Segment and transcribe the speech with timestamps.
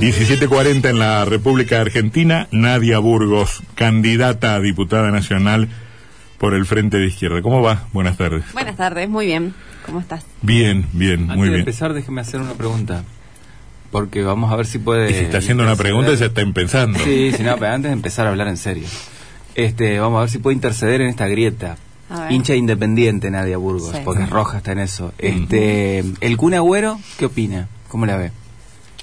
[0.00, 5.68] 1740 en la República Argentina, Nadia Burgos, candidata a diputada nacional
[6.38, 7.42] por el Frente de Izquierda.
[7.42, 7.88] ¿Cómo va?
[7.92, 8.44] Buenas tardes.
[8.52, 9.54] Buenas tardes, muy bien.
[9.84, 10.24] ¿Cómo estás?
[10.40, 11.60] Bien, bien, Antes muy de bien.
[11.60, 13.02] empezar, déjeme hacer una pregunta.
[13.90, 15.10] Porque vamos a ver si puede.
[15.10, 16.98] Y si está haciendo una pregunta, ya está empezando.
[17.00, 18.86] Sí, sí, no, pero antes de empezar a hablar en serio.
[19.56, 21.76] Este, vamos a ver si puede interceder en esta grieta.
[22.30, 24.00] Hincha independiente, Nadia Burgos, Sí.
[24.04, 25.12] porque Roja está en eso.
[25.18, 27.68] Este, el Kun Agüero, ¿qué opina?
[27.88, 28.30] ¿Cómo la ve?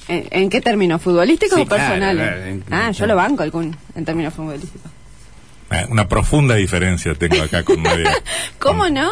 [0.07, 1.01] ¿En, en qué términos?
[1.01, 2.15] ¿Futbolísticos Sí, o personales?
[2.23, 4.91] claro, claro, en- ah, yo lo banco Kun, en términos futbolísticos.
[5.69, 8.11] Ah, Una profunda diferencia tengo acá con Nadia.
[8.59, 9.09] ¿Cómo con no?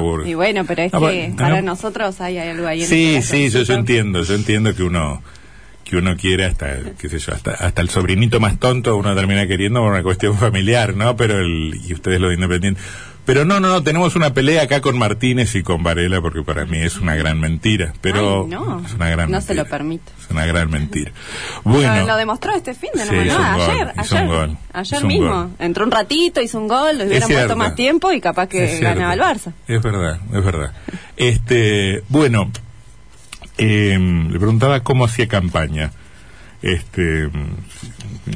[0.00, 0.28] Burgos.
[0.28, 1.70] Y bueno, pero es Ah, que para no.
[1.72, 5.22] nosotros hay algo ahí en Sí, este sí, yo, yo entiendo, yo entiendo que uno
[5.84, 9.46] que uno quiere hasta, qué sé yo, hasta, hasta el sobrinito más tonto uno termina
[9.46, 11.14] queriendo por una cuestión familiar, ¿no?
[11.16, 12.80] Pero el, y ustedes lo de independiente.
[13.26, 16.64] Pero no, no, no, tenemos una pelea acá con Martínez y con Varela porque para
[16.64, 19.62] mí es una gran mentira, pero Ay, no, es una gran no se mentira.
[19.64, 20.12] lo permito.
[20.22, 21.10] Es una gran mentira.
[21.64, 25.28] Bueno, lo demostró este fin de Sí, no, ayer, ayer, un gol, ayer mismo.
[25.28, 25.50] gol.
[25.58, 28.80] Entró un ratito, hizo un gol, le hubieran puesto más tiempo y capaz que Es
[28.80, 29.52] ganaba el Barça.
[29.66, 30.72] Es verdad, es verdad.
[31.16, 32.50] Este, bueno,
[33.58, 33.98] eh,
[34.30, 35.90] le preguntaba cómo hacía campaña.
[36.62, 37.28] Este,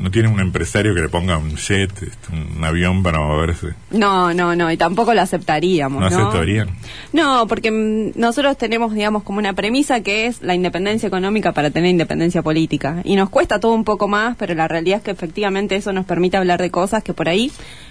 [0.01, 3.75] no tiene un empresario que le ponga un jet, este, un avión para moverse.
[3.91, 6.17] No, no, no, y tampoco lo aceptaríamos, ¿No ¿no?
[6.17, 6.71] aceptarían?
[7.13, 11.71] No, porque mm, nosotros tenemos, digamos, como una premisa que es la independencia económica para
[11.71, 13.01] tener independencia política.
[13.05, 16.07] Y nos cuesta todo un poco más, pero la realidad es que efectivamente eso nos
[16.07, 17.51] permite hablar de cosas que por ahí,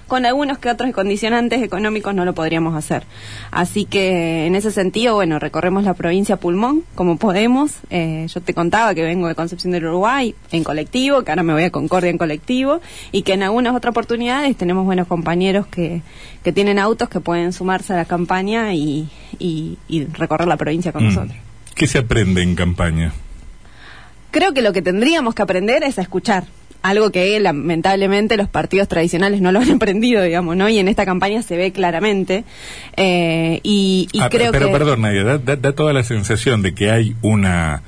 [0.09, 3.03] con algunos que otros condicionantes económicos, no lo podríamos hacer.
[3.51, 7.71] Así que, en ese sentido, bueno, recorremos la provincia pulmón, como podemos.
[7.89, 11.53] Eh, yo te contaba que vengo de Concepción del Uruguay en colectivo, que ahora me
[11.53, 12.81] voy a Concordia en colectivo,
[13.13, 16.01] y que en algunas otras oportunidades tenemos buenos compañeros que,
[16.43, 19.07] que tienen autos que pueden sumarse a la campaña y,
[19.39, 21.07] y- y recorrer la provincia con Mm.
[21.07, 21.37] nosotros.
[21.75, 23.13] ¿Qué se aprende en campaña?
[24.31, 26.43] Creo que lo que tendríamos que aprender es a escuchar.
[26.81, 30.69] Algo que lamentablemente los partidos tradicionales no lo han aprendido, digamos, ¿no?
[30.69, 32.45] Y en esta campaña se ve claramente.
[32.97, 34.71] Eh, y y Ah, creo pero que.
[34.73, 37.83] perdón, Nadia, da, da- da toda la sensación de que hay una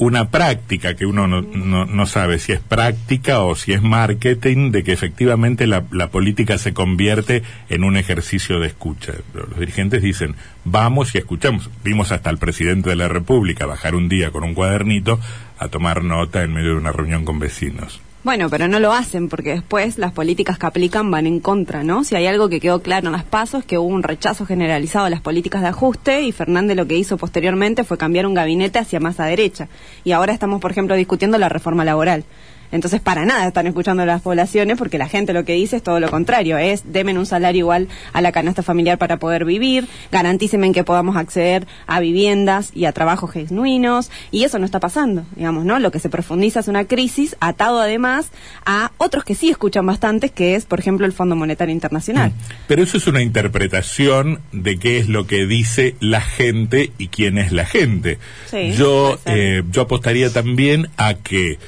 [0.00, 4.70] una práctica que uno no, no, no sabe si es práctica o si es marketing,
[4.70, 9.14] de que efectivamente la, la política se convierte en un ejercicio de escucha.
[9.34, 11.68] Los dirigentes dicen, vamos y escuchamos.
[11.82, 15.18] Vimos hasta al presidente de la República bajar un día con un cuadernito
[15.58, 18.00] a tomar nota en medio de una reunión con vecinos.
[18.24, 22.02] Bueno, pero no lo hacen porque después las políticas que aplican van en contra, ¿no?
[22.02, 25.10] Si hay algo que quedó claro en las pasos, que hubo un rechazo generalizado a
[25.10, 28.98] las políticas de ajuste y Fernández lo que hizo posteriormente fue cambiar un gabinete hacia
[28.98, 29.68] más a derecha.
[30.02, 32.24] Y ahora estamos, por ejemplo, discutiendo la reforma laboral.
[32.72, 35.82] Entonces, para nada están escuchando a las poblaciones porque la gente lo que dice es
[35.82, 39.88] todo lo contrario, es demen un salario igual a la canasta familiar para poder vivir,
[40.12, 45.24] garantícenme que podamos acceder a viviendas y a trabajos genuinos, y eso no está pasando,
[45.36, 45.78] digamos, ¿no?
[45.78, 48.30] Lo que se profundiza es una crisis atado además
[48.66, 52.32] a otros que sí escuchan bastante, que es, por ejemplo, el Fondo Monetario Internacional.
[52.66, 57.38] Pero eso es una interpretación de qué es lo que dice la gente y quién
[57.38, 58.18] es la gente.
[58.46, 61.58] Sí, yo, eh, yo apostaría también a que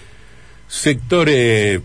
[0.71, 1.83] sectores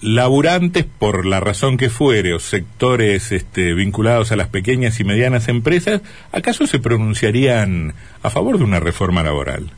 [0.00, 5.48] laburantes, por la razón que fuere, o sectores este, vinculados a las pequeñas y medianas
[5.48, 9.72] empresas, ¿acaso se pronunciarían a favor de una reforma laboral?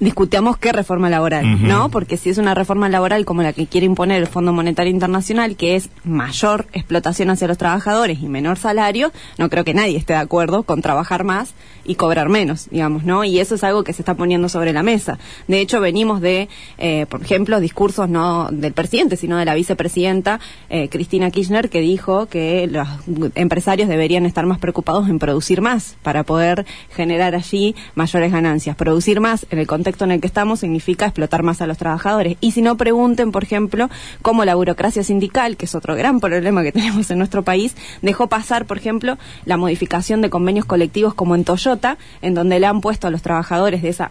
[0.00, 1.66] Discutamos qué reforma laboral.
[1.66, 1.90] ¿no?
[1.90, 5.56] Porque si es una reforma laboral como la que quiere imponer el Fondo Monetario Internacional,
[5.56, 10.12] que es mayor explotación hacia los trabajadores y menor salario, no creo que nadie esté
[10.12, 11.54] de acuerdo con trabajar más
[11.84, 13.24] y cobrar menos, digamos, ¿no?
[13.24, 15.18] Y eso es algo que se está poniendo sobre la mesa.
[15.46, 16.48] De hecho, venimos de,
[16.78, 21.80] eh, por ejemplo, discursos no del presidente, sino de la vicepresidenta eh, Cristina Kirchner, que
[21.80, 22.88] dijo que los
[23.34, 28.76] empresarios deberían estar más preocupados en producir más para poder generar allí mayores ganancias.
[28.76, 32.36] Producir más en el contexto en el que estamos significa explotar más a los trabajadores.
[32.40, 33.88] Y si no, pregunten, por ejemplo,
[34.22, 38.26] cómo la burocracia sindical, que es otro gran problema que tenemos en nuestro país, dejó
[38.28, 42.80] pasar, por ejemplo, la modificación de convenios colectivos como en Toyota, en donde le han
[42.80, 44.10] puesto a los trabajadores de esa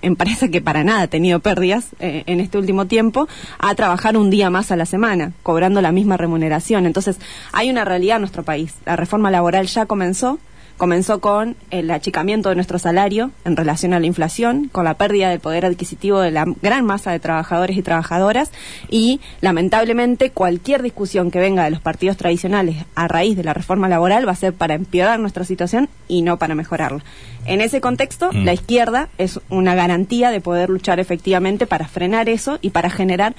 [0.00, 3.28] empresa que para nada ha tenido pérdidas eh, en este último tiempo,
[3.58, 6.86] a trabajar un día más a la semana, cobrando la misma remuneración.
[6.86, 7.18] Entonces,
[7.52, 8.74] hay una realidad en nuestro país.
[8.84, 10.38] La reforma laboral ya comenzó,
[10.76, 15.30] comenzó con el achicamiento de nuestro salario en relación a la inflación, con la pérdida
[15.30, 18.50] del poder adquisitivo de la gran masa de trabajadores y trabajadoras
[18.88, 23.88] y lamentablemente cualquier discusión que venga de los partidos tradicionales a raíz de la reforma
[23.88, 27.04] laboral va a ser para empeorar nuestra situación y no para mejorarla.
[27.46, 28.44] En ese contexto, Mm.
[28.44, 33.34] la izquierda es una garantía de poder luchar efectivamente para frenar eso y para generar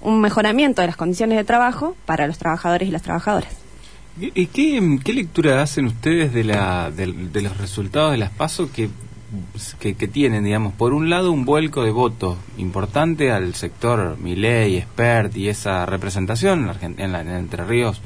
[0.00, 3.52] un mejoramiento de las condiciones de trabajo para los trabajadores y las trabajadoras.
[4.20, 8.70] ¿Y qué, qué lectura hacen ustedes de, la, del- de los resultados de las PASO
[8.72, 8.88] que
[9.78, 14.76] que, que tienen, digamos, por un lado un vuelco de votos importante al sector Miley,
[14.78, 18.00] Expert y esa representación en, la- en Entre Ríos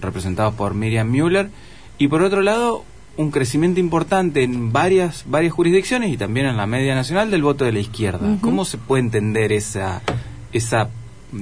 [0.00, 1.50] representados por Miriam Müller.
[1.98, 2.84] Y por otro lado
[3.18, 7.64] un crecimiento importante en varias varias jurisdicciones y también en la media nacional del voto
[7.66, 8.38] de la izquierda.
[8.40, 10.00] ¿Cómo se puede entender esa
[10.52, 10.88] esa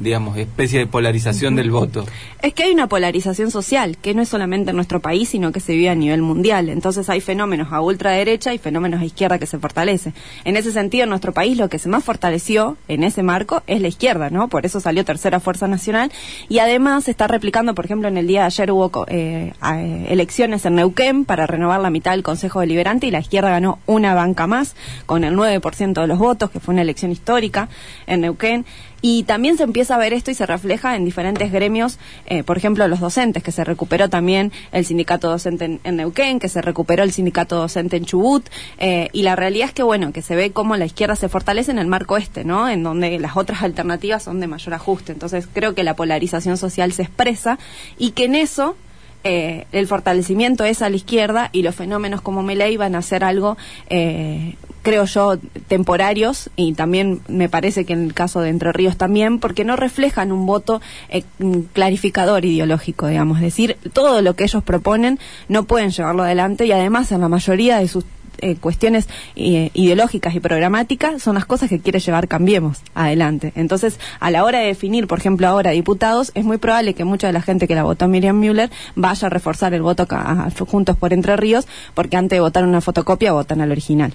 [0.03, 2.05] digamos especie de polarización del voto?
[2.43, 5.61] Es que hay una polarización social, que no es solamente en nuestro país, sino que
[5.61, 6.69] se vive a nivel mundial.
[6.69, 10.15] Entonces hay fenómenos a ultraderecha y fenómenos a izquierda que se fortalecen.
[10.45, 13.81] En ese sentido, en nuestro país lo que se más fortaleció en ese marco es
[13.81, 14.49] la izquierda, ¿no?
[14.49, 16.13] Por eso salió tercera fuerza nacional.
[16.49, 19.53] Y además se está replicando, por ejemplo, en el día de ayer hubo co- eh,
[19.75, 23.79] eh, elecciones en Neuquén para renovar la mitad del Consejo Deliberante y la izquierda ganó
[23.87, 24.77] una banca más,
[25.07, 27.69] con el 9% de los votos, que fue una elección histórica
[28.07, 28.65] en Neuquén.
[29.07, 32.57] Y también se empieza a ver esto y se refleja en diferentes gremios, eh, por
[32.57, 36.63] ejemplo, los docentes, que se recuperó también el sindicato docente en, en Neuquén, que se
[36.63, 38.49] recuperó el sindicato docente en Chubut,
[38.79, 41.71] eh, y la realidad es que, bueno, que se ve cómo la izquierda se fortalece
[41.71, 42.67] en el marco este, ¿no?
[42.67, 45.13] En donde las otras alternativas son de mayor ajuste.
[45.13, 47.59] Entonces, creo que la polarización social se expresa
[47.99, 48.75] y que en eso
[49.23, 53.23] eh, el fortalecimiento es a la izquierda y los fenómenos como Meley van a ser
[53.23, 53.59] algo,
[53.91, 58.97] eh, creo yo, temporarios y también me parece que en el caso de Entre Ríos
[58.97, 61.25] también, porque no reflejan un voto eh,
[61.73, 63.39] clarificador ideológico, digamos.
[63.39, 67.29] Es decir, todo lo que ellos proponen no pueden llevarlo adelante y además en la
[67.29, 68.05] mayoría de sus
[68.39, 73.53] eh, cuestiones eh, ideológicas y programáticas son las cosas que quiere llevar Cambiemos adelante.
[73.57, 77.29] Entonces, a la hora de definir, por ejemplo, ahora diputados, es muy probable que mucha
[77.29, 80.07] de la gente que la votó Miriam Müller vaya a reforzar el voto
[80.69, 84.13] Juntos por Entre Ríos, porque antes de votar una fotocopia votan al original.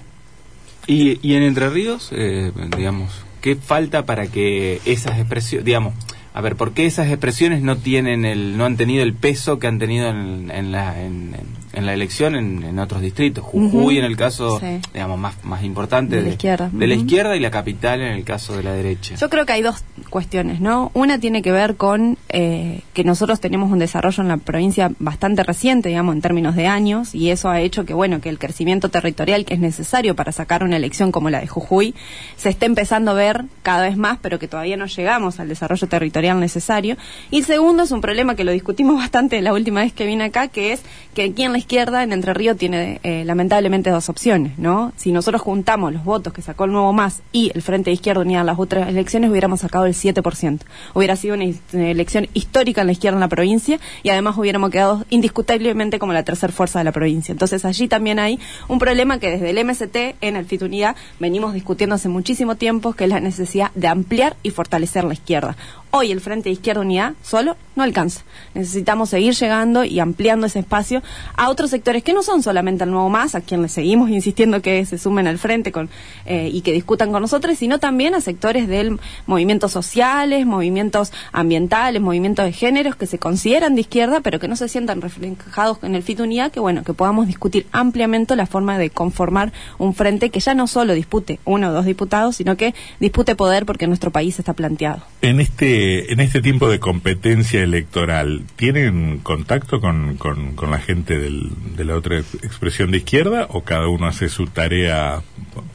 [0.90, 5.94] Y, y en Entre Ríos, eh, digamos, ¿qué falta para que esas expresiones, digamos,
[6.34, 9.68] a ver, ¿por qué esas expresiones no tienen el, no han tenido el peso que
[9.68, 11.34] han tenido en, la, en-
[11.72, 13.44] en la elección en, en otros distritos?
[13.44, 14.80] Jujuy en el caso, Sí.
[14.92, 16.70] digamos, más, más importante De la izquierda.
[16.72, 17.04] de la Ujú.
[17.04, 19.14] izquierda y la capital en el caso de la derecha.
[19.16, 20.90] Yo creo que hay dos cuestiones, ¿no?
[20.94, 25.42] Una tiene que ver con eh, que nosotros tenemos un desarrollo en la provincia bastante
[25.42, 28.88] reciente, digamos, en términos de años, y eso ha hecho que, bueno, que el crecimiento
[28.88, 31.94] territorial que es necesario para sacar una elección como la de Jujuy
[32.36, 35.86] se esté empezando a ver cada vez más, pero que todavía no llegamos al desarrollo
[35.86, 36.96] territorial necesario.
[37.30, 40.48] Y segundo es un problema que lo discutimos bastante la última vez que vine acá,
[40.48, 40.82] que es
[41.14, 44.92] que aquí en la izquierda, en Entre Ríos, tiene eh, lamentablemente dos opciones, ¿no?
[44.96, 48.22] Si nosotros juntamos los votos que sacó el Nuevo Más y el Frente de Izquierda
[48.22, 50.60] Unida en las otras elecciones, hubiéramos sacado el 7%.
[50.94, 55.04] Hubiera sido una, elección histórica en la izquierda en la provincia y además hubiéramos quedado
[55.10, 57.32] indiscutiblemente como la tercera fuerza de la provincia.
[57.32, 61.54] Entonces allí también hay un problema que desde el MST en el FIT Unidad venimos
[61.54, 65.56] discutiendo hace muchísimo tiempo, que es la necesidad de ampliar y fortalecer la izquierda.
[65.92, 68.22] Hoy el Frente de Izquierda Unidad solo no alcanza.
[68.54, 71.02] Necesitamos seguir llegando y ampliando ese espacio
[71.36, 74.62] a otros sectores que no son solamente el Nuevo Más, a quien le seguimos insistiendo
[74.62, 75.90] que se sumen al frente con,
[76.26, 82.00] eh, y que discutan con nosotros, sino también a sectores del movimientos sociales, movimientos ambientales,
[82.00, 85.96] movimientos de géneros que se consideran de izquierda, pero que no se sientan reflejados en
[85.96, 90.30] el FIT Unidad, que bueno, que podamos discutir ampliamente la forma de conformar un frente
[90.30, 94.12] que ya no solo dispute uno o dos diputados, sino que dispute poder porque nuestro
[94.12, 95.02] país está planteado.
[95.22, 101.84] En este en este tiempo de competencia electoral, ¿tienen contacto con, con, la gente de
[101.84, 105.22] la otra ex- expresión de izquierda o cada uno hace su tarea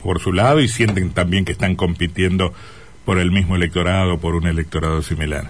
[0.04, 2.54] por su lado y sienten también que están compitiendo
[3.06, 5.50] por el mismo electorado, por un electorado similar?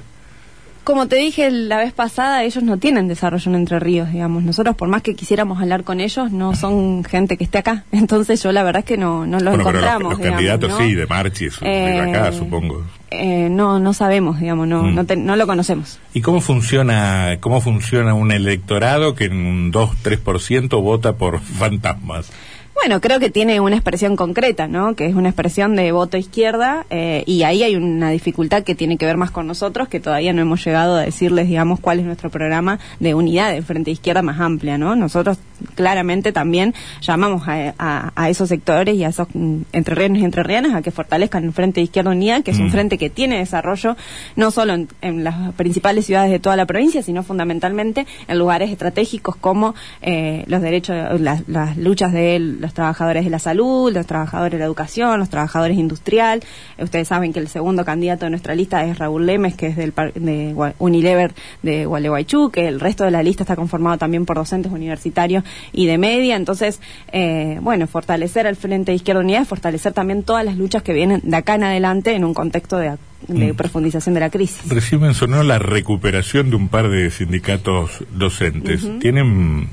[0.86, 4.44] Como te dije la vez pasada, ellos no tienen desarrollo en Entre Ríos, digamos.
[4.44, 7.84] Nosotros, por más que quisiéramos hablar con ellos, no son gente que esté acá.
[7.92, 10.10] Entonces, yo la verdad es que no, no los bueno, pero los, encontramos.
[10.12, 10.78] los digamos, candidatos ¿no?
[10.78, 12.84] sí, de Marchi, es de acá, Eh, supongo.
[13.10, 14.96] eh, no, no sabemos, digamos, no, Mm.
[14.96, 15.98] no, te- no lo conocemos.
[16.14, 22.32] ¿Y cómo funciona cómo funciona un electorado que en un 2-3% vota por fantasmas?
[22.76, 24.96] Bueno, creo que tiene una expresión concreta, ¿no?
[24.96, 28.98] Que es una expresión de voto izquierda eh, y ahí hay una dificultad que tiene
[28.98, 32.06] que ver más con nosotros, que todavía no hemos llegado a decirles, digamos, cuál es
[32.06, 34.96] nuestro programa de unidad de frente izquierda más amplia, ¿no?
[34.96, 35.40] Nosotros
[35.76, 40.76] claramente también llamamos a, a- a esos sectores y a esos mm, entrerrianos y entrerrianas
[40.76, 42.72] a que fortalezcan el frente izquierda unida, que es un Mm.
[42.72, 43.96] frente que tiene desarrollo
[44.36, 48.70] no solo en, en las principales ciudades de toda la provincia, sino fundamentalmente en lugares
[48.70, 54.06] estratégicos como eh, los derechos, las, las luchas de los trabajadores de la salud, los
[54.06, 56.42] trabajadores de la educación, los trabajadores industrial.
[56.78, 59.92] Ustedes saben que el segundo candidato de nuestra lista es Raúl Lemes, que es del
[59.92, 64.36] par- de Unilever de Gualeguaychú, que el resto de la lista está conformado también por
[64.36, 66.36] docentes universitarios y de media.
[66.36, 66.80] Entonces,
[67.12, 70.94] eh, bueno, fortalecer al Frente de Izquierda Unida es fortalecer también todas las luchas que
[70.94, 73.56] vienen de acá en adelante en un contexto de, de Mm.
[73.56, 74.68] profundización de la crisis.
[74.70, 78.88] Recién mencionó la recuperación de un par de sindicatos docentes.
[79.00, 79.70] ¿Tienen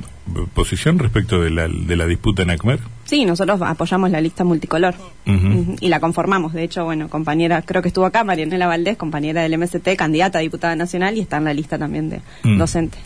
[0.54, 2.78] posición respecto de la, de la disputa en ACMER?
[3.04, 4.94] Sí, nosotros apoyamos la lista multicolor
[5.80, 6.52] y la conformamos.
[6.52, 10.42] De hecho, bueno, compañera, creo que estuvo acá, Marianela Valdés, compañera del MST, candidata a
[10.42, 12.58] diputada nacional y está en la lista también de Mm.
[12.58, 12.98] docente.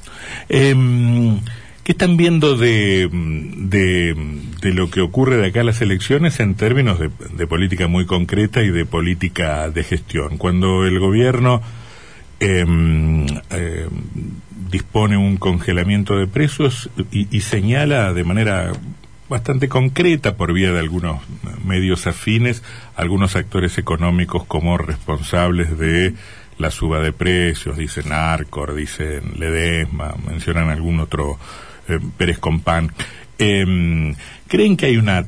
[0.49, 1.41] Em,
[1.85, 4.15] ¿Qué están viendo de, de,
[4.61, 8.07] de lo que ocurre de acá a las elecciones en términos de, de política muy
[8.07, 10.37] concreta y de política de gestión?
[10.37, 11.63] Cuando el gobierno
[12.41, 13.27] em, em,
[14.71, 18.73] dispone un congelamiento de precios y, y señala de manera
[19.29, 21.21] bastante concreta por vía de algunos
[21.65, 22.63] medios afines
[22.95, 26.15] algunos actores económicos como responsables de
[26.59, 31.39] la suba de precios, dicen Arcor, dicen Ledesma, mencionan algún otro
[31.89, 32.93] eh, Pérez Compán.
[33.39, 34.15] Em,
[34.49, 35.27] ¿Creen que hay una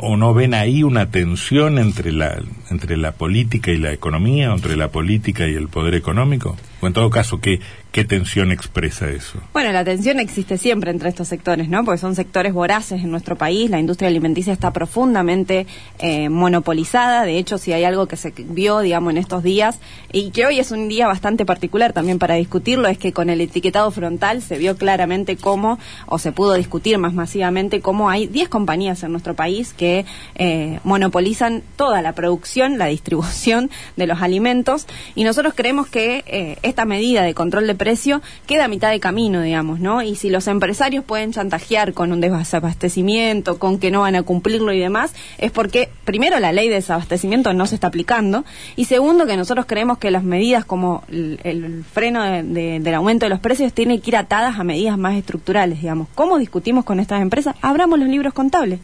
[0.00, 2.40] o no ven ahí una tensión entre la
[2.70, 6.56] entre la política y la economía, entre la política y el poder económico?
[6.86, 7.60] En todo caso, ¿qué,
[7.92, 9.38] qué tensión expresa eso?
[9.52, 11.84] Bueno, la tensión existe siempre entre estos sectores, ¿no?
[11.84, 13.70] Porque son sectores voraces en nuestro país.
[13.70, 15.66] La industria alimenticia está profundamente
[15.98, 17.24] eh, monopolizada.
[17.24, 19.78] De hecho, si hay algo que se vio, digamos, en estos días,
[20.12, 23.40] y que hoy es un día bastante particular también para discutirlo, es que con el
[23.40, 28.48] etiquetado frontal se vio claramente cómo, o se pudo discutir más masivamente, cómo hay 10
[28.48, 34.86] compañías en nuestro país que eh, monopolizan toda la producción, la distribución de los alimentos.
[35.14, 38.98] Y nosotros creemos que eh, esta medida de control de precio queda a mitad de
[38.98, 40.02] camino, digamos, ¿no?
[40.02, 44.72] Y si los empresarios pueden chantajear con un desabastecimiento, con que no van a cumplirlo
[44.72, 49.24] y demás, es porque, primero, la ley de desabastecimiento no se está aplicando, y segundo,
[49.26, 53.30] que nosotros creemos que las medidas como el, el freno de- de- del aumento de
[53.30, 56.08] los precios tienen que ir atadas a medidas más estructurales, digamos.
[56.16, 57.54] ¿Cómo discutimos con estas empresas?
[57.62, 58.80] Abramos los libros contables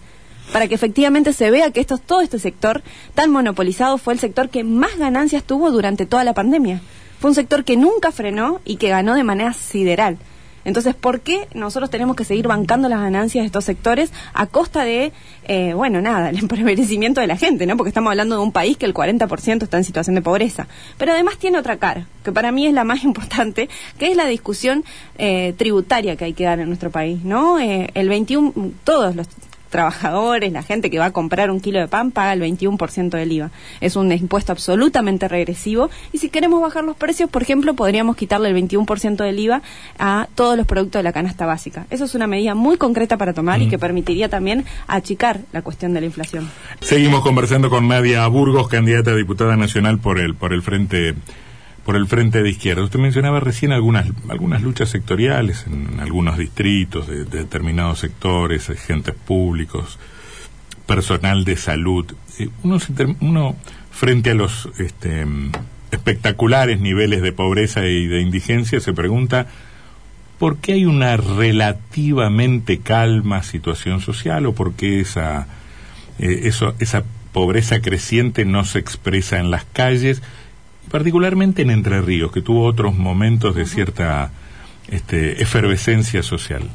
[0.53, 2.83] para que efectivamente se vea que esto, todo este sector
[3.15, 6.81] tan monopolizado fue el sector que más ganancias tuvo durante toda la pandemia.
[7.21, 10.17] Fue un sector que nunca frenó y que ganó de manera sideral.
[10.65, 14.85] Entonces, ¿por qué nosotros tenemos que seguir bancando las ganancias de estos sectores a costa
[14.85, 15.13] de,
[15.45, 17.77] eh, bueno, nada, el empobrecimiento de la gente, ¿no?
[17.77, 20.67] Porque estamos hablando de un país que el 40% está en situación de pobreza.
[20.97, 24.27] Pero además tiene otra cara, que para mí es la más importante, que es la
[24.27, 24.83] discusión
[25.19, 27.59] eh, tributaria que hay que dar en nuestro país, ¿no?
[27.59, 28.53] Eh, el 21,
[28.85, 29.29] todos los
[29.71, 33.33] trabajadores, la gente que va a comprar un kilo de pan paga el 21% del
[33.33, 33.51] IVA.
[33.81, 38.51] Es un impuesto absolutamente regresivo y si queremos bajar los precios, por ejemplo, podríamos quitarle
[38.51, 39.63] el 21% del IVA
[39.99, 41.87] a todos los productos de la canasta básica.
[41.91, 45.95] Eso es una medida muy concreta para tomar y que permitiría también achicar la cuestión
[45.95, 46.51] de la inflación.
[46.81, 51.15] Seguimos conversando con Nadia Burgos, candidata a diputada nacional por el por el frente
[51.91, 52.85] por el frente de izquierda.
[52.85, 59.13] Usted mencionaba recién algunas algunas luchas sectoriales en algunos distritos de, de determinados sectores, agentes
[59.17, 59.99] públicos,
[60.87, 62.07] personal de salud.
[62.39, 63.57] Eh, Uno, se uno
[63.91, 65.27] frente a los este,
[65.91, 69.49] espectaculares niveles de pobreza y de indigencia se pregunta
[70.39, 75.49] ¿Por qué hay una relativamente calma situación social o por qué esa,
[76.21, 80.23] eh, esa pobreza creciente no se expresa en las calles,
[80.91, 84.33] particularmente en Entre Ríos, que tuvo otros momentos de cierta
[84.89, 86.69] este, efervescencia social?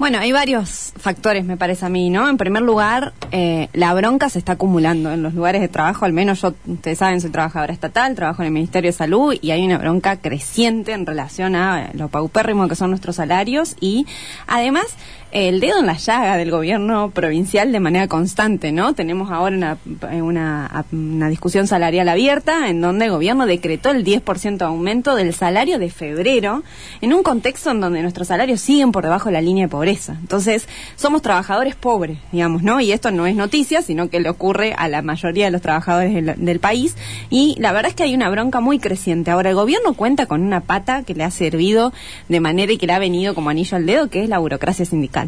[0.00, 2.26] Bueno, hay varios factores, me parece a mí, ¿no?
[2.26, 6.14] En primer lugar, eh, la bronca se está acumulando en los lugares de trabajo, al
[6.14, 9.62] menos yo, ustedes saben, soy trabajadora estatal, trabajo en el Ministerio de Salud y hay
[9.62, 14.06] una bronca creciente en relación a lo paupérrimo que son nuestros salarios y
[14.46, 14.86] además
[15.32, 18.94] el dedo en la llaga del gobierno provincial de manera constante, ¿no?
[18.94, 19.78] Tenemos ahora
[20.10, 25.32] una, una, discusión salarial abierta en donde el gobierno decretó el 10% de aumento del
[25.32, 26.64] salario de febrero
[27.00, 30.16] en un contexto en donde nuestros salarios siguen por debajo de la línea de pobreza.
[30.20, 32.80] Entonces, somos trabajadores pobres, digamos, ¿no?
[32.80, 36.12] Y esto no es noticia, sino que le ocurre a la mayoría de los trabajadores
[36.12, 36.96] del, del país
[37.28, 39.30] y la verdad es que hay una bronca muy creciente.
[39.30, 41.92] Ahora, el gobierno cuenta con una pata que le ha servido
[42.28, 44.84] de manera y que le ha venido como anillo al dedo, que es la burocracia
[44.84, 45.19] sindical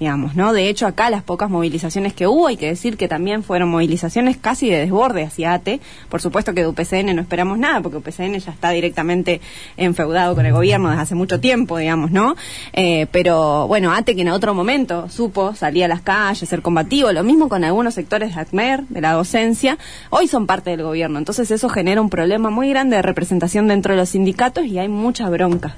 [0.00, 0.54] digamos, ¿no?
[0.54, 4.38] De hecho, acá las pocas movilizaciones que hubo, hay que decir que también fueron movilizaciones
[4.38, 5.78] casi de desborde hacia ATE.
[6.08, 9.42] Por supuesto que de UPCN no esperamos nada, porque UPCN ya está directamente
[9.76, 12.34] enfeudado con el gobierno desde hace mucho tiempo, digamos, ¿no?
[12.72, 17.12] Eh, pero, bueno, ATE que en otro momento supo salir a las calles, ser combativo,
[17.12, 19.76] lo mismo con algunos sectores de ACMER, de la docencia,
[20.08, 21.18] hoy son parte del gobierno.
[21.18, 24.88] Entonces eso genera un problema muy grande de representación dentro de los sindicatos y hay
[24.88, 25.76] mucha bronca.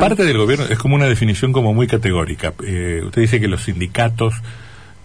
[0.00, 2.54] Parte del gobierno es como una definición como muy categórica.
[2.64, 4.34] Eh, usted dice que los sindicatos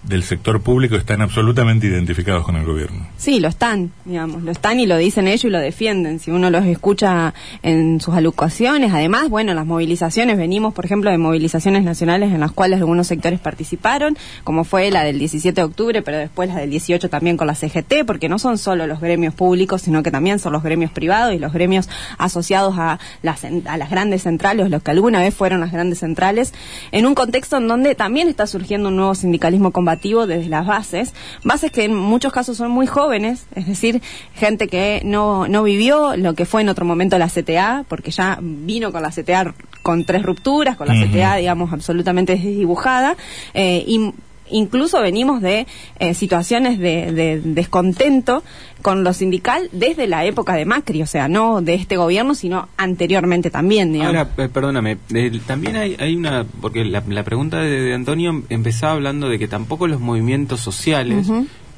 [0.04, 3.06] del sector público están absolutamente identificados con el gobierno.
[3.18, 6.20] Sí, lo están, digamos, lo están y lo dicen ellos y lo defienden.
[6.20, 11.18] Si uno los escucha en sus alocuciones, además, bueno, las movilizaciones, venimos, por ejemplo, de
[11.18, 16.02] movilizaciones nacionales en las cuales algunos sectores participaron, como fue la del 17 de octubre,
[16.02, 19.34] pero después la del 18 también con la CGT, porque no son solo los gremios
[19.34, 23.78] públicos, sino que también son los gremios privados y los gremios asociados a las, a
[23.78, 26.54] las grandes centrales, los que alguna vez fueron las grandes centrales,
[26.94, 29.89] en un contexto en donde también está surgiendo un nuevo sindicalismo combativo
[30.28, 34.02] desde las bases, bases que en muchos casos son muy jóvenes, es decir,
[34.36, 38.38] gente que no, no vivió lo que fue en otro momento la CTA, porque ya
[38.42, 39.54] vino con la CTA
[39.84, 43.16] con tres rupturas, con la CTA, digamos, absolutamente desdibujada,
[43.54, 44.14] eh, y
[44.52, 45.68] incluso venimos de
[46.00, 48.44] eh, situaciones de, descontento
[48.82, 52.70] con lo sindical desde la época de Macri, o sea, no de este gobierno, sino
[52.78, 53.92] anteriormente también.
[53.92, 54.16] Digamos.
[54.16, 54.98] Ahora, eh, perdóname,
[55.46, 60.00] también hay, hay una, porque la, pregunta de, Antonio empezaba hablando de que tampoco los
[60.00, 61.28] movimientos sociales,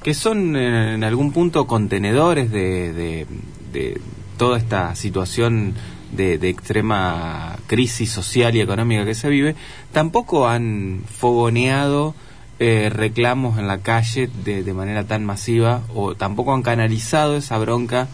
[0.04, 3.25] que son eh, en algún punto contenedores de,
[3.74, 4.01] de,
[4.38, 5.75] toda esta situación
[6.12, 9.56] de, de, extrema crisis social y económica que se vive,
[9.92, 12.16] tampoco han fogoneado
[12.63, 17.58] eh, reclamos en la calle de, de, manera tan masiva o tampoco han canalizado esa
[17.58, 18.08] bronca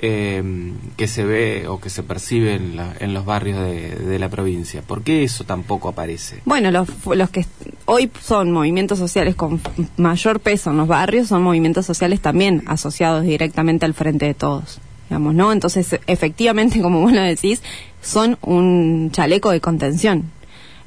[0.00, 4.82] eh, que se ve o que se percibe en, en los barrios de, la provincia.
[4.82, 6.42] ¿Por qué eso tampoco aparece?
[6.44, 7.46] Bueno, los, los que
[7.86, 9.62] hoy son movimientos sociales con
[9.96, 14.78] mayor peso en los barrios son movimientos sociales también asociados directamente al frente de todos.
[15.08, 15.52] Digamos, ¿no?
[15.52, 17.62] Entonces, efectivamente, como vos lo decís,
[18.02, 20.24] son un chaleco de contención.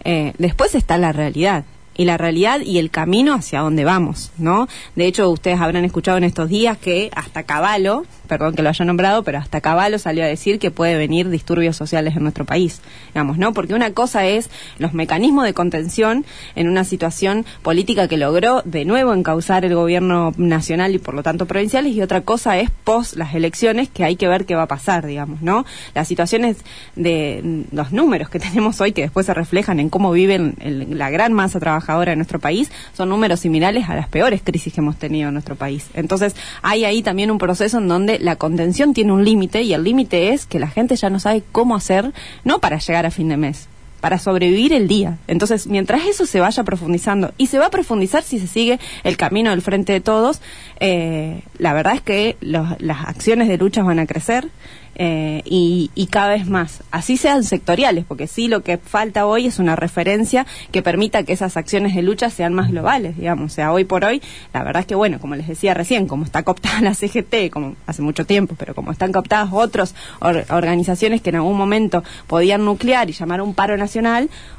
[0.04, 1.66] Eh, después está la realidad
[2.00, 4.70] y la realidad y el camino hacia donde vamos, ¿no?
[4.96, 8.86] De hecho, ustedes habrán escuchado en estos días que hasta Caballo, perdón que lo haya
[8.86, 12.82] nombrado, pero hasta Caballo salió a decir que puede venir disturbios sociales en nuestro país,
[13.08, 13.54] digamos, ¿no?
[13.54, 18.86] Porque una cosa es los mecanismos de contención en una situación política que logró de
[18.86, 23.16] nuevo encauzar el gobierno nacional y por lo tanto provinciales y otra cosa es post
[23.16, 25.66] las elecciones que hay que ver qué va a pasar, digamos, ¿no?
[25.96, 26.58] Las situaciones
[26.96, 30.56] de los números que tenemos hoy que después se reflejan en cómo viven
[30.92, 34.82] la gran masa trabajadora de nuestro país son números similares a las peores crisis que
[34.82, 35.88] hemos tenido en nuestro país.
[35.96, 39.84] Entonces, hay ahí también un proceso en donde la contención tiene un límite y el
[39.84, 43.30] límite es que la gente ya no sabe cómo hacer, no para llegar a fin
[43.30, 43.68] de mes,
[44.00, 45.18] para sobrevivir el día.
[45.28, 49.18] Entonces, mientras eso se vaya profundizando, y se va a profundizar si se sigue el
[49.18, 50.42] camino del frente de todos,
[50.80, 54.50] eh, la verdad es que las acciones de lucha van a crecer,
[55.02, 56.84] eh, y, cada vez más.
[56.92, 61.32] Así sean sectoriales, porque sí lo que falta hoy es una referencia que permita que
[61.32, 63.54] esas acciones de lucha sean más globales, digamos.
[63.54, 64.22] O sea, hoy por hoy,
[64.54, 67.76] la verdad es que, bueno, como les decía recién, como está cooptada la CGT, como
[67.88, 73.10] hace mucho tiempo, pero como están cooptadas otras organizaciones que en algún momento podían nuclear
[73.10, 73.89] y llamar un paro nacional,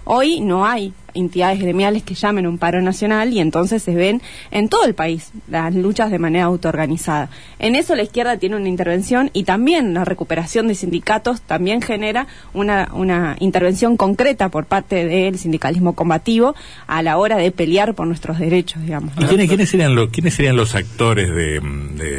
[0.05, 4.69] hoy no hay entidades gremiales que llamen un paro nacional y entonces se ven en
[4.69, 7.31] todo el país las luchas de manera autoorganizada.
[7.59, 12.27] En eso la izquierda tiene una intervención y también la recuperación de sindicatos también genera
[12.53, 16.55] una, una intervención concreta por parte del sindicalismo combativo
[16.87, 19.15] a la hora de pelear por nuestros derechos, digamos.
[19.15, 21.61] ¿Quiénes, serían los, ¿Quiénes serían los actores de,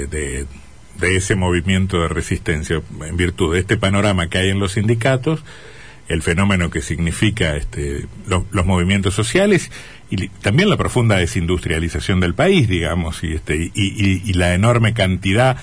[0.09, 0.47] de
[1.01, 5.43] de ese movimiento de resistencia en virtud de este panorama que hay en los sindicatos
[6.07, 9.71] el fenómeno que significa este, los movimientos sociales
[10.11, 15.55] y también la profunda desindustrialización del país, digamos, y, este, y, la enorme cantidad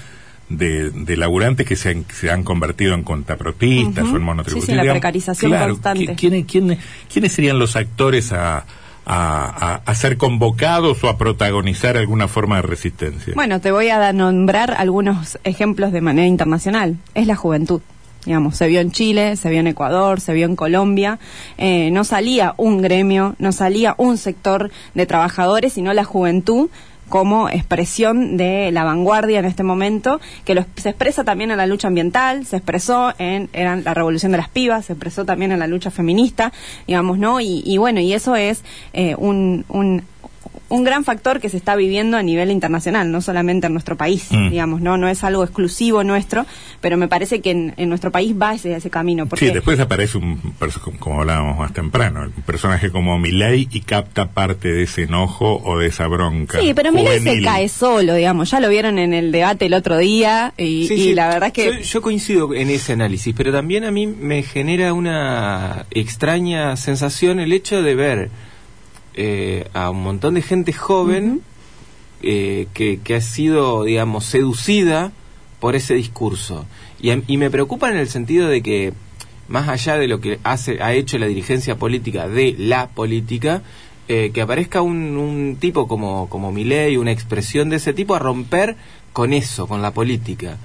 [0.49, 4.81] de, de laburantes que se han, se han convertido en contapropistas o en monotributistas.
[4.81, 6.15] Sí, la precarización constante.
[6.17, 8.65] ¿quiénes, quiénes, serían los actores a,
[9.05, 13.35] a, a, ser convocados o a protagonizar alguna forma de resistencia?
[13.37, 16.97] Bueno, te voy a nombrar algunos ejemplos de manera internacional.
[17.15, 17.83] Es la juventud
[18.29, 21.19] digamos, se vio en Chile, se vio en Ecuador, se vio en Colombia,
[21.57, 26.69] eh, no salía un gremio, no salía un sector de trabajadores, sino la juventud
[27.09, 31.89] como expresión de la vanguardia en este momento, que se expresa también en la lucha
[31.89, 35.67] ambiental, se expresó en eran la revolución de las pibas, se expresó también en la
[35.67, 36.53] lucha feminista,
[36.87, 37.41] digamos, ¿no?
[37.41, 38.63] Y, bueno, y eso es
[38.93, 39.65] eh, un
[40.69, 44.27] un gran factor que se está viviendo a nivel internacional, no solamente en nuestro país,
[44.31, 44.51] mm.
[44.51, 46.47] digamos, no no es algo exclusivo nuestro,
[46.81, 49.27] pero me parece que en, nuestro país va ese, ese camino.
[49.27, 49.47] Porque...
[49.47, 50.41] Sí, después aparece un,
[50.99, 55.79] como hablábamos más temprano, un personaje como Milei y capta parte de ese enojo o
[55.79, 56.61] de esa bronca.
[56.61, 59.97] Sí, pero Milei se cae solo, digamos, ya lo vieron en el debate el otro
[59.97, 61.83] día y, la verdad es que...
[61.83, 67.53] yo coincido en ese análisis, pero también a mí me genera una extraña sensación el
[67.53, 68.31] hecho de ver
[69.21, 71.43] eh, a un montón de gente joven
[72.23, 75.11] eh, que, que, ha sido, digamos, seducida
[75.59, 76.67] por ese discurso.
[77.03, 78.93] Y, y, me preocupa en el sentido de que,
[79.49, 83.63] más allá de lo que hace, ha hecho la dirigencia política de la política,
[84.07, 88.21] eh, que aparezca un, un tipo como, como Milei, una expresión de ese tipo, a
[88.21, 88.77] romper
[89.13, 90.59] con eso, con la política.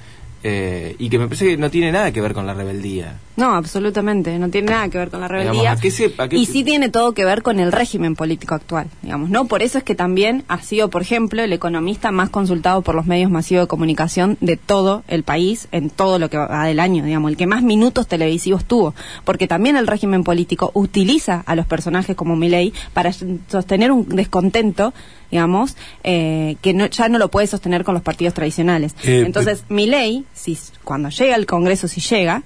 [0.44, 3.18] Eh, y que me parece que no tiene nada que ver con la rebeldía.
[3.36, 5.52] No, absolutamente, no tiene nada que ver con la rebeldía.
[5.62, 8.16] Digamos, ¿a qué se- a qué- Y sí tiene todo que ver con el régimen
[8.16, 9.46] político actual, digamos, ¿no?
[9.46, 13.06] Por eso es que también ha sido, por ejemplo, el economista más consultado por los
[13.08, 17.04] medios masivos de comunicación de todo el país en todo lo que va del año,
[17.04, 18.94] digamos, el que más minutos televisivos tuvo,
[19.26, 24.94] porque también el régimen político utiliza a los personajes como Milei para sostener un descontento
[25.32, 28.94] digamos, eh, que no, ya no lo puede sostener con los partidos tradicionales.
[29.04, 32.44] Eh, Entonces, Milei, si cuando llega al Congreso, si llega,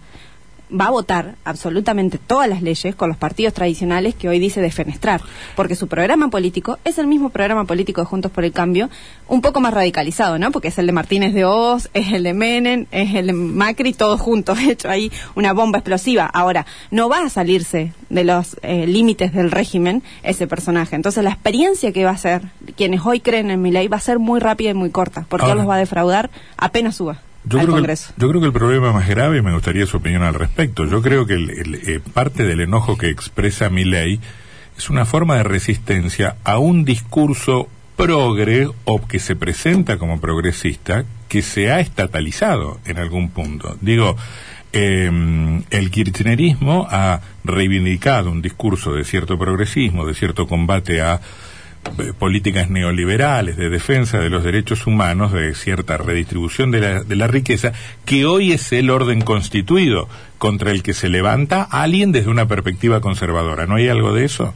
[0.70, 5.22] va a votar absolutamente todas las leyes con los partidos tradicionales que hoy dice defenestrar,
[5.56, 8.90] porque su programa político es el mismo programa político de Juntos por el Cambio,
[9.28, 10.52] un poco más radicalizado, ¿no?
[10.52, 13.94] Porque es el de Martínez de Oz, es el de Menem, es el de Macri,
[13.94, 16.26] todos juntos, hecho ahí una bomba explosiva.
[16.26, 20.96] Ahora, no va a salirse de los eh, límites del régimen ese personaje.
[20.96, 22.42] Entonces, la experiencia que va a hacer
[22.76, 25.44] quienes hoy creen en mi ley va a ser muy rápida y muy corta, porque
[25.46, 27.82] Ahora- él los va a defraudar apenas suba Yo al creo, que,
[28.18, 31.02] yo creo que el problema más grave, y me gustaría su opinión al respecto, yo
[31.02, 34.20] creo que el- el, eh, parte del enojo que expresa mi ley
[34.78, 41.04] es una forma de resistencia a un discurso progre o que se presenta como progresista
[41.30, 43.76] que se ha estatalizado en algún punto.
[43.82, 44.16] Digo,
[44.74, 45.10] eh,
[45.72, 51.20] el kirchnerismo ha reivindicado un discurso de cierto progresismo, de cierto combate a
[52.00, 57.16] eh, políticas neoliberales de defensa de los derechos humanos, de cierta redistribución de la, de
[57.16, 57.74] la riqueza,
[58.06, 63.02] que hoy es el orden constituido contra el que se levanta alguien desde una perspectiva
[63.02, 63.66] conservadora.
[63.66, 64.54] ¿No hay algo de eso?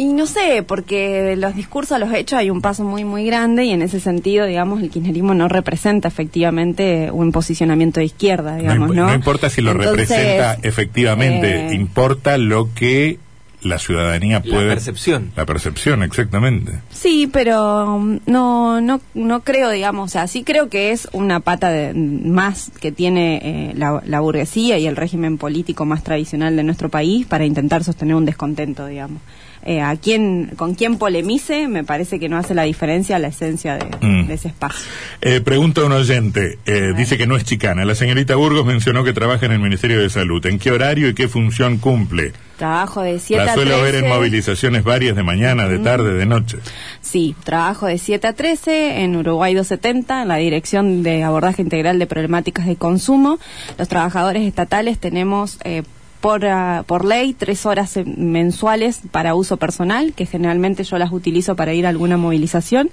[0.00, 3.24] Y no sé, porque de los discursos a los hechos hay un paso muy, muy
[3.24, 8.56] grande y en ese sentido, digamos, el kirchnerismo no representa efectivamente un posicionamiento de izquierda,
[8.58, 9.12] digamos, imp- ¿no?
[9.12, 13.18] importa si lo Entonces, representa efectivamente, eh, importa lo que
[13.62, 14.68] la ciudadanía La puede...
[14.68, 15.32] percepción.
[15.36, 16.80] La percepción, exactamente.
[16.90, 21.40] Sí, pero um, no, no, no creo, digamos, o sea, sí creo que es una
[21.40, 26.56] pata de, más que tiene eh, la, la burguesía y el régimen político más tradicional
[26.56, 29.20] de nuestro país para intentar sostener un descontento, digamos.
[29.64, 33.76] Eh, a quién, con quién polemice, me parece que no hace la diferencia la esencia
[33.76, 34.26] de, Mm.
[34.28, 34.86] de ese espacio.
[35.20, 37.84] Eh, pregunta un oyente, eh, dice que no es chicana.
[37.84, 40.44] La señorita Burgos mencionó que trabaja en el Ministerio de Salud.
[40.46, 42.32] ¿En qué horario y qué función cumple?
[42.56, 43.84] Trabajo de 7 La a suelo 13.
[43.92, 46.58] ver en movilizaciones varias de mañana, de tarde, de noche.
[47.00, 51.98] Sí, trabajo de 7 a 13 en Uruguay 270, en la Dirección de Abordaje Integral
[52.00, 53.38] de Problemáticas de Consumo.
[53.78, 55.82] Los trabajadores estatales tenemos eh,
[56.20, 61.56] por, ah, por ley tres horas mensuales para uso personal, que generalmente yo las utilizo
[61.56, 62.90] para ir a alguna movilización.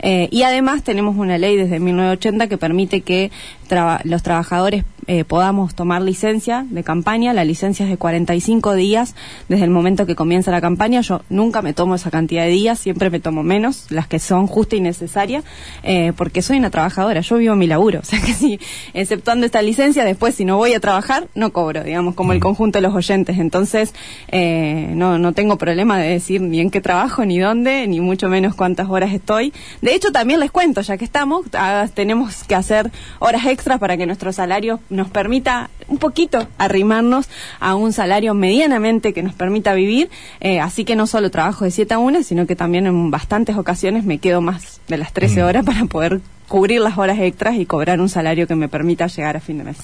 [0.00, 3.30] Eh, y además tenemos una ley desde 1980 que permite que
[3.66, 7.32] traba- los trabajadores eh, podamos tomar licencia de campaña.
[7.32, 9.14] La licencia es de 45 días
[9.48, 11.00] desde el momento que comienza la campaña.
[11.00, 14.48] Yo nunca me tomo esa cantidad de días, siempre me tomo menos, las que son
[14.48, 15.44] justas y necesarias,
[15.84, 18.00] eh, porque soy una trabajadora, yo vivo mi laburo.
[18.06, 18.58] O sea que si,
[18.94, 22.78] exceptuando esta licencia, después si no voy a trabajar, no cobro, digamos, como el conjunto
[22.78, 23.38] de los oyentes.
[23.38, 23.94] Entonces,
[24.28, 28.28] eh, no, no tengo problema de decir ni en qué trabajo, ni dónde, ni mucho
[28.28, 29.52] menos cuántas horas estoy.
[29.82, 33.96] De hecho, también les cuento, ya que estamos, ah, tenemos que hacer horas extras para
[33.96, 37.28] que nuestro salario nos permita un poquito arrimarnos
[37.60, 40.08] a un salario medianamente que nos permita vivir.
[40.40, 43.56] Eh, así que no solo trabajo de 7 a 1, sino que también en bastantes
[43.56, 47.66] ocasiones me quedo más de las 13 horas para poder cubrir las horas extras y
[47.66, 49.76] cobrar un salario que me permita llegar a fin de mes.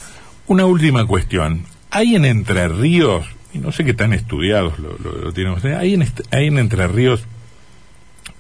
[0.46, 1.62] Una última cuestión.
[1.90, 5.76] ¿Hay en Entre Ríos, y no sé qué tan estudiados lo, lo- lo tienen ustedes,
[5.76, 7.24] ¿hay en, hay en Entre Ríos,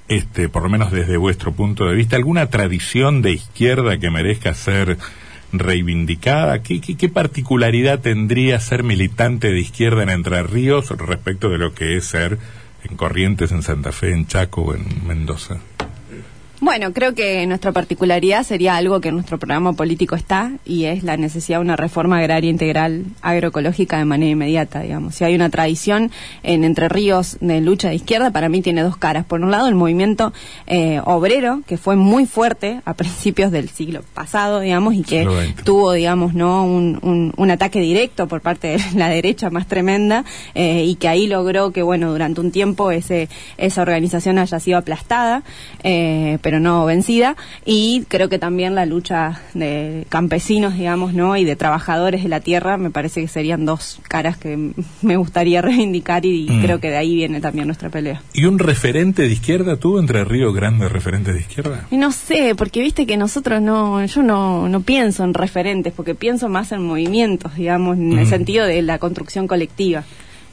[0.08, 4.54] este, por lo menos desde vuestro punto de vista, alguna tradición de izquierda que merezca
[4.54, 4.98] ser
[5.52, 6.62] reivindicada?
[6.62, 11.74] ¿Qué, qué, qué particularidad tendría ser militante de izquierda en Entre Ríos respecto de lo
[11.74, 12.38] que es ser
[12.84, 15.60] en Corrientes, en Santa Fe, en Chaco o en Mendoza?
[16.64, 21.02] Bueno, creo que nuestra particularidad sería algo que en nuestro programa político está y es
[21.02, 25.16] la necesidad de una reforma agraria integral agroecológica de manera inmediata, digamos.
[25.16, 26.12] Si hay una tradición
[26.44, 29.24] en Entre Ríos de lucha de izquierda, para mí tiene dos caras.
[29.24, 30.32] Por un lado, el movimiento
[30.68, 35.24] eh, obrero, que fue muy fuerte a principios del siglo pasado, digamos, y que
[35.64, 40.24] tuvo, digamos, no un, un- un ataque directo por parte de la derecha más tremenda
[40.54, 44.78] eh, y que ahí logró que, bueno, durante un tiempo ese, esa organización haya sido
[44.78, 45.42] aplastada,
[45.82, 47.36] eh, pero no vencida.
[47.64, 51.36] Y creo que también la lucha de campesinos, digamos, ¿no?
[51.36, 55.62] Y de trabajadores de la tierra, me parece que serían dos caras que me gustaría
[55.62, 56.62] reivindicar y, Mm.
[56.62, 58.22] creo que de ahí viene también nuestra pelea.
[58.34, 61.86] ¿Y un referente de izquierda tuvo Entre Ríos grandes referentes de izquierda?
[61.90, 66.14] Y no sé, porque viste que nosotros no, yo no, no pienso en referentes, porque
[66.14, 68.30] pienso más en movimientos, digamos, en el Mm.
[68.30, 70.04] sentido de la construcción colectiva.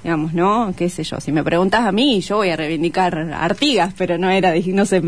[0.04, 0.74] Digamos, ¿no?
[0.78, 1.20] ¿Qué sé yo?
[1.20, 4.64] Si me preguntas a mí, yo voy a reivindicar a Artigas, pero no era, de-
[4.74, 5.02] no sé,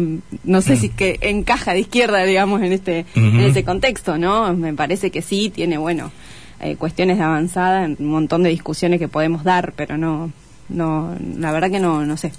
[0.44, 4.54] no sé si que encaja de izquierda, digamos, en este, en ese contexto, ¿no?
[4.54, 6.12] Me parece que sí, tiene, bueno,
[6.60, 10.32] eh, cuestiones de avanzada, un montón de discusiones que podemos dar, pero no,
[10.70, 12.32] no, la verdad que no, no sé.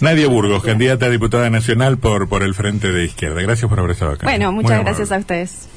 [0.00, 3.40] Nadia Burgos, candidata a diputada nacional por, por el Frente de Izquierda.
[3.42, 4.26] Gracias por haber estado acá.
[4.26, 5.68] Bueno, muchas gracias a ustedes.